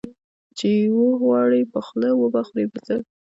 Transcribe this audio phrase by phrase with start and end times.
[0.29, 0.69] ـ چې
[0.99, 2.95] وغواړې په خوله وبه خورې په څه.